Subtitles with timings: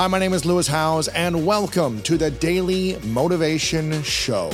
[0.00, 4.50] Hi, my name is Lewis Howes, and welcome to the Daily Motivation Show.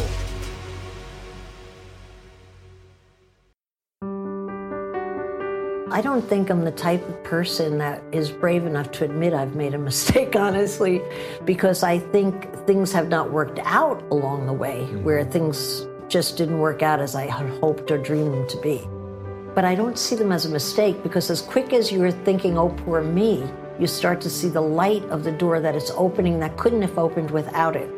[5.88, 9.54] I don't think I'm the type of person that is brave enough to admit I've
[9.54, 11.00] made a mistake, honestly,
[11.44, 15.04] because I think things have not worked out along the way mm-hmm.
[15.04, 18.84] where things just didn't work out as I had hoped or dreamed them to be.
[19.54, 22.70] But I don't see them as a mistake because as quick as you're thinking, oh,
[22.70, 26.56] poor me, you start to see the light of the door that it's opening that
[26.56, 27.90] couldn't have opened without it.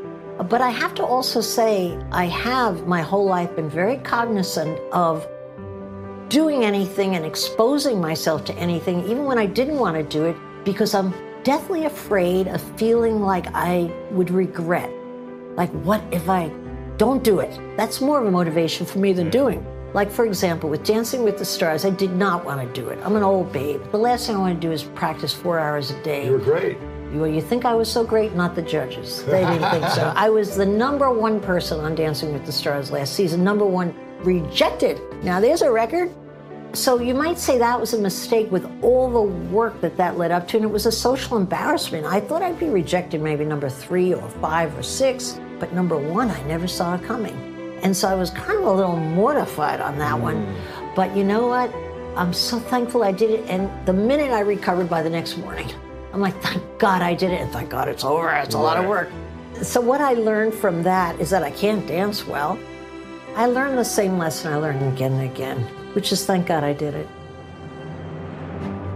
[0.49, 5.27] But I have to also say, I have my whole life been very cognizant of
[6.29, 10.37] doing anything and exposing myself to anything, even when I didn't want to do it,
[10.65, 11.13] because I'm
[11.43, 14.91] deathly afraid of feeling like I would regret.
[15.57, 16.53] Like, what if I
[16.99, 17.59] don't do it?
[17.77, 19.33] That's more of a motivation for me than mm.
[19.33, 19.67] doing.
[19.95, 22.99] Like, for example, with Dancing with the Stars, I did not want to do it.
[23.03, 23.83] I'm an old babe.
[23.91, 26.27] The last thing I want to do is practice four hours a day.
[26.27, 26.79] You were great.
[27.13, 28.35] Well, you think I was so great?
[28.35, 29.25] Not the judges.
[29.25, 30.13] They didn't think so.
[30.17, 33.95] I was the number one person on Dancing with the Stars last season, number one
[34.21, 35.01] rejected.
[35.25, 36.15] Now, there's a record.
[36.75, 40.31] So you might say that was a mistake with all the work that that led
[40.31, 42.05] up to, and it was a social embarrassment.
[42.05, 46.31] I thought I'd be rejected maybe number three or five or six, but number one,
[46.31, 47.58] I never saw it coming.
[47.83, 50.45] And so I was kind of a little mortified on that one.
[50.45, 50.95] Mm.
[50.95, 51.73] But you know what?
[52.17, 53.49] I'm so thankful I did it.
[53.49, 55.71] And the minute I recovered by the next morning,
[56.13, 57.41] I'm like, thank God I did it.
[57.41, 58.31] And thank God it's over.
[58.31, 59.11] It's a lot of work.
[59.63, 62.59] So, what I learned from that is that I can't dance well.
[63.35, 65.59] I learned the same lesson I learned again and again,
[65.95, 67.09] which is thank God I did it.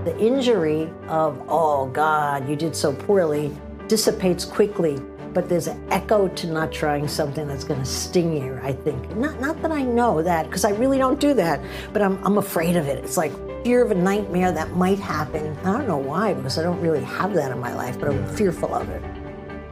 [0.04, 3.56] The injury of, oh God, you did so poorly,
[3.87, 5.00] dissipates quickly,
[5.32, 9.16] but there's an echo to not trying something that's going to sting you, I think.
[9.16, 11.60] Not, not that I know that, because I really don't do that,
[11.93, 13.03] but I'm, I'm afraid of it.
[13.03, 13.32] It's like
[13.65, 15.56] fear of a nightmare that might happen.
[15.59, 18.26] I don't know why, because I don't really have that in my life, but I'm
[18.34, 19.00] fearful of it.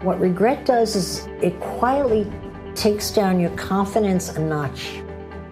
[0.02, 2.30] What regret does is it quietly
[2.74, 5.02] takes down your confidence a notch.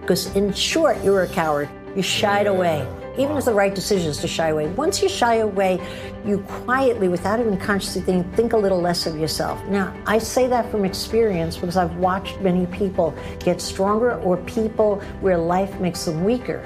[0.00, 1.69] Because in short, you're a coward.
[1.98, 2.86] You shied away.
[3.19, 4.69] Even if the right decision is to shy away.
[4.69, 5.81] Once you shy away,
[6.25, 9.60] you quietly, without even consciously thinking, think a little less of yourself.
[9.66, 15.00] Now, I say that from experience because I've watched many people get stronger or people
[15.22, 16.58] where life makes them weaker.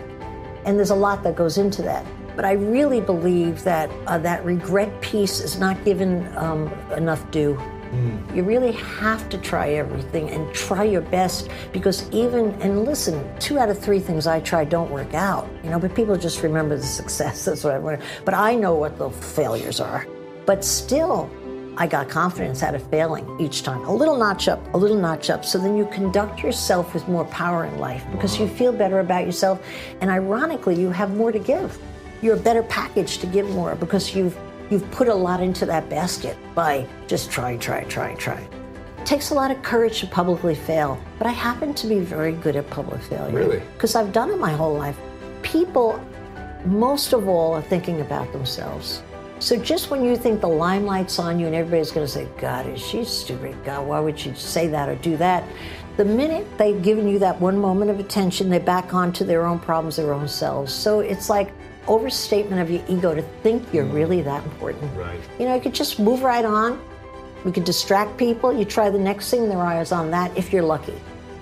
[0.67, 2.05] And there's a lot that goes into that.
[2.37, 7.59] But I really believe that uh, that regret piece is not given um, enough due.
[7.93, 8.37] Mm.
[8.37, 13.59] You really have to try everything and try your best because even and listen, two
[13.59, 15.49] out of three things I try don't work out.
[15.63, 17.45] You know, but people just remember the success.
[17.45, 18.01] That's what I want.
[18.25, 20.07] But I know what the failures are.
[20.47, 21.31] But still,
[21.77, 23.85] I got confidence out of failing each time.
[23.85, 25.45] A little notch up, a little notch up.
[25.45, 29.25] So then you conduct yourself with more power in life because you feel better about
[29.25, 29.63] yourself.
[30.01, 31.79] And ironically, you have more to give.
[32.21, 34.37] You're a better package to give more because you've
[34.73, 38.49] you've put a lot into that basket by just trying, trying, trying, trying.
[38.99, 42.33] It takes a lot of courage to publicly fail, but I happen to be very
[42.33, 43.37] good at public failure.
[43.37, 43.63] Really?
[43.75, 44.99] Because I've done it my whole life.
[45.43, 46.03] People,
[46.65, 49.03] most of all, are thinking about themselves.
[49.41, 52.67] So just when you think the limelight's on you and everybody's going to say, God,
[52.67, 53.63] is she stupid?
[53.65, 55.45] God, why would she say that or do that?
[55.99, 59.59] The minute they've given you that one moment of attention, they're back onto their own
[59.59, 60.73] problems, their own selves.
[60.73, 61.53] So it's like
[61.89, 63.93] overstatement of your ego to think you're mm.
[63.93, 64.95] really that important.
[64.97, 65.21] Right.
[65.39, 66.81] You know, you could just move right on.
[67.45, 68.53] We could distract people.
[68.53, 70.95] You try the next thing, their eyes on that if you're lucky.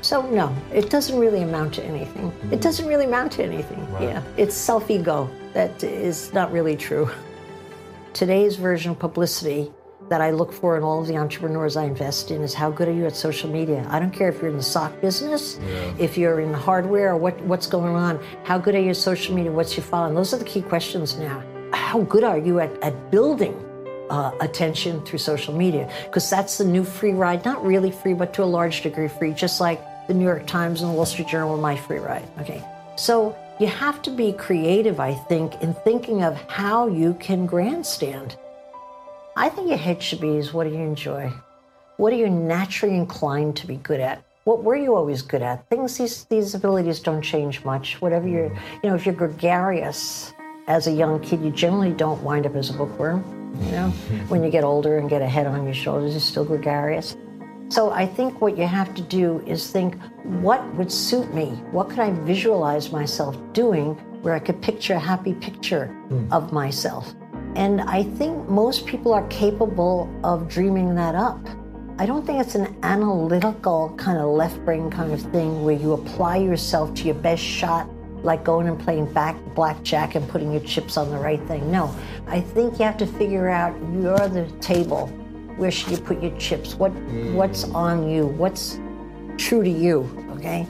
[0.03, 2.33] So no, it doesn't really amount to anything.
[2.50, 2.61] It mm.
[2.61, 3.87] doesn't really amount to anything.
[4.00, 7.11] Yeah, it's self-ego that is not really true.
[8.12, 9.70] Today's version of publicity
[10.11, 12.89] that I look for in all of the entrepreneurs I invest in is how good
[12.89, 13.87] are you at social media?
[13.89, 15.59] I don't care if you're in the sock business,
[15.99, 18.21] if you're in hardware or what, what's going on.
[18.43, 19.53] How good are you at social media?
[19.53, 20.17] What's your following?
[20.17, 21.43] Those are the key questions now.
[21.73, 23.55] How good are you at, at building
[24.11, 25.89] uh, attention through social media?
[26.07, 27.45] Because that's the new free ride.
[27.45, 30.83] Not really free, but to a large degree free, just like the New York Times
[30.83, 32.27] and the Wall Street Journal are my free ride.
[32.41, 32.65] Okay.
[32.97, 38.37] So you have to be creative, I think, in thinking of how you can grandstand.
[39.37, 41.32] I think your head should be is what do you enjoy?
[41.97, 44.25] What are you naturally inclined to be good at?
[44.44, 45.69] What were you always good at?
[45.69, 48.00] Things these these abilities don't change much.
[48.00, 50.32] Whatever you're, you know, if you're gregarious
[50.67, 53.23] as a young kid, you generally don't wind up as a bookworm.
[53.67, 53.91] You know,
[54.29, 57.17] when you get older and get a head on your shoulders, you're still gregarious.
[57.69, 59.94] So I think what you have to do is think,
[60.25, 61.50] what would suit me?
[61.71, 66.33] What could I visualize myself doing where I could picture a happy picture mm.
[66.33, 67.15] of myself?
[67.56, 71.41] And I think most people are capable of dreaming that up.
[71.99, 75.93] I don't think it's an analytical kind of left brain kind of thing where you
[75.93, 77.91] apply yourself to your best shot,
[78.23, 81.70] like going and playing back blackjack and putting your chips on the right thing.
[81.70, 81.94] No,
[82.26, 85.08] I think you have to figure out you're the table.
[85.56, 86.75] Where should you put your chips?
[86.75, 87.35] What mm.
[87.35, 88.26] what's on you?
[88.26, 88.81] What's
[89.37, 90.08] true to you?
[90.37, 90.67] Okay.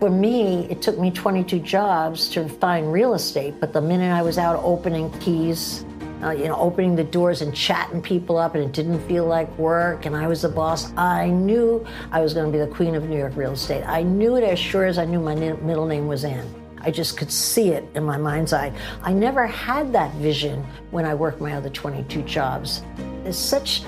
[0.00, 4.22] For me, it took me 22 jobs to find real estate, but the minute I
[4.22, 5.84] was out opening keys
[6.22, 9.50] uh, you know, opening the doors and chatting people up, and it didn't feel like
[9.58, 10.92] work, and I was the boss.
[10.96, 13.84] I knew I was going to be the queen of New York real estate.
[13.86, 16.46] I knew it as sure as I knew my middle name was Ann.
[16.80, 18.72] I just could see it in my mind's eye.
[19.02, 22.82] I never had that vision when I worked my other 22 jobs.
[23.24, 23.82] It's such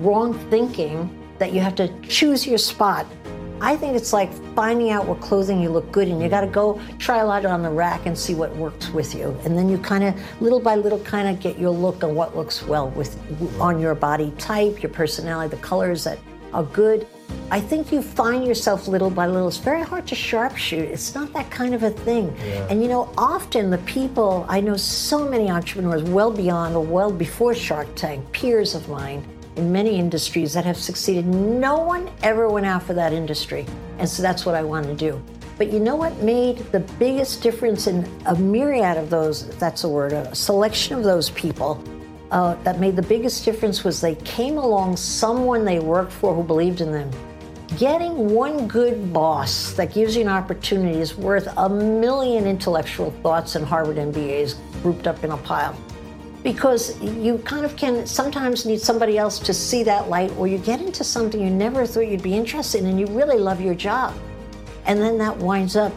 [0.00, 3.06] wrong thinking that you have to choose your spot
[3.62, 6.20] I think it's like finding out what clothing you look good in.
[6.20, 9.14] You got to go try a lot on the rack and see what works with
[9.14, 12.16] you, and then you kind of little by little kind of get your look on
[12.16, 13.16] what looks well with
[13.60, 16.18] on your body type, your personality, the colors that
[16.52, 17.06] are good.
[17.52, 19.46] I think you find yourself little by little.
[19.46, 20.90] It's very hard to sharpshoot.
[20.90, 22.34] It's not that kind of a thing.
[22.38, 22.66] Yeah.
[22.68, 27.12] And you know, often the people I know so many entrepreneurs well beyond or well
[27.12, 29.24] before Shark Tank, peers of mine
[29.56, 31.26] in many industries that have succeeded.
[31.26, 33.66] No one ever went after that industry.
[33.98, 35.22] And so that's what I want to do.
[35.58, 39.84] But you know what made the biggest difference in a myriad of those, if that's
[39.84, 41.82] a word, a selection of those people
[42.30, 46.42] uh, that made the biggest difference was they came along someone they worked for who
[46.42, 47.10] believed in them.
[47.78, 53.54] Getting one good boss that gives you an opportunity is worth a million intellectual thoughts
[53.54, 55.76] and Harvard MBAs grouped up in a pile
[56.42, 60.58] because you kind of can sometimes need somebody else to see that light or you
[60.58, 63.74] get into something you never thought you'd be interested in and you really love your
[63.74, 64.14] job.
[64.86, 65.92] And then that winds up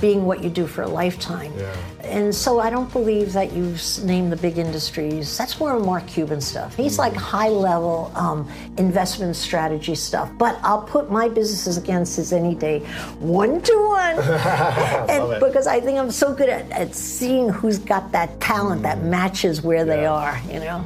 [0.00, 1.52] being what you do for a lifetime.
[1.56, 1.74] Yeah.
[2.00, 5.36] And so I don't believe that you name the big industries.
[5.36, 6.76] That's more Mark Cuban stuff.
[6.76, 10.28] He's mm like high level um, investment strategy stuff.
[10.36, 12.80] But I'll put my businesses against his any day,
[13.20, 14.18] one to one.
[15.08, 18.88] and because I think I'm so good at, at seeing who's got that talent mm
[18.88, 19.84] that matches where yeah.
[19.84, 20.84] they are, you know?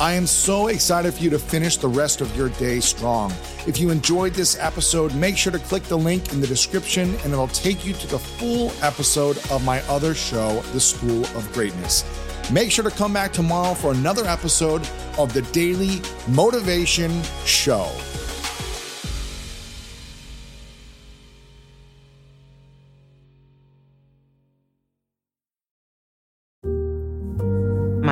[0.00, 3.32] I am so excited for you to finish the rest of your day strong.
[3.66, 7.32] If you enjoyed this episode, make sure to click the link in the description and
[7.32, 12.04] it'll take you to the full episode of my other show, The School of Greatness.
[12.52, 14.86] Make sure to come back tomorrow for another episode
[15.16, 17.88] of the Daily Motivation Show.